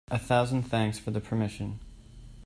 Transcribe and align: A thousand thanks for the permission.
A 0.09 0.17
thousand 0.17 0.63
thanks 0.63 0.97
for 0.97 1.11
the 1.11 1.19
permission. 1.21 1.77